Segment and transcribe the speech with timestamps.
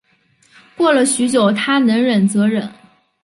[0.75, 2.67] 过了许久她能忍则忍